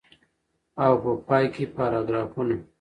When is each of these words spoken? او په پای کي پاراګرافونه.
او 0.83 0.91
په 1.03 1.11
پای 1.27 1.45
کي 1.55 1.63
پاراګرافونه. 1.77 2.55